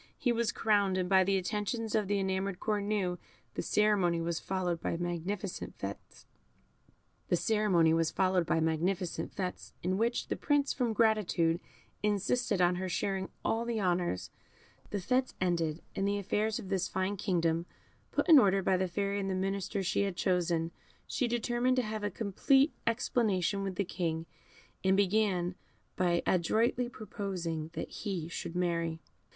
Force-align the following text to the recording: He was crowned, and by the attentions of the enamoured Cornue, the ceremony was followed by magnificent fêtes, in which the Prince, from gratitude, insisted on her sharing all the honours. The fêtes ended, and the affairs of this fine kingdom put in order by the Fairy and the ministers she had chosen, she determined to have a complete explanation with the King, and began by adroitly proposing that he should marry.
He 0.17 0.31
was 0.31 0.51
crowned, 0.51 0.97
and 0.97 1.07
by 1.07 1.23
the 1.23 1.37
attentions 1.37 1.93
of 1.93 2.07
the 2.07 2.17
enamoured 2.19 2.59
Cornue, 2.59 3.19
the 3.53 3.61
ceremony 3.61 4.19
was 4.19 4.39
followed 4.39 4.81
by 4.81 4.97
magnificent 4.97 5.77
fêtes, 5.77 6.23
in 9.83 9.97
which 9.99 10.27
the 10.27 10.35
Prince, 10.35 10.73
from 10.73 10.93
gratitude, 10.93 11.59
insisted 12.01 12.59
on 12.59 12.75
her 12.77 12.89
sharing 12.89 13.29
all 13.45 13.63
the 13.63 13.79
honours. 13.79 14.31
The 14.89 14.97
fêtes 14.97 15.35
ended, 15.39 15.83
and 15.95 16.07
the 16.07 16.17
affairs 16.17 16.57
of 16.57 16.69
this 16.69 16.87
fine 16.87 17.15
kingdom 17.15 17.67
put 18.11 18.27
in 18.27 18.39
order 18.39 18.63
by 18.63 18.77
the 18.77 18.87
Fairy 18.87 19.19
and 19.19 19.29
the 19.29 19.35
ministers 19.35 19.85
she 19.85 20.01
had 20.01 20.17
chosen, 20.17 20.71
she 21.05 21.27
determined 21.27 21.75
to 21.75 21.83
have 21.83 22.03
a 22.03 22.09
complete 22.09 22.73
explanation 22.87 23.61
with 23.61 23.75
the 23.75 23.85
King, 23.85 24.25
and 24.83 24.97
began 24.97 25.53
by 25.95 26.23
adroitly 26.25 26.89
proposing 26.89 27.69
that 27.73 27.89
he 27.89 28.27
should 28.29 28.55
marry. 28.55 28.99